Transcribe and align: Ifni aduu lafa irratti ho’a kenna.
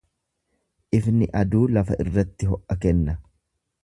Ifni 0.99 1.27
aduu 1.43 1.61
lafa 1.75 1.99
irratti 2.05 2.49
ho’a 2.53 2.79
kenna. 2.87 3.15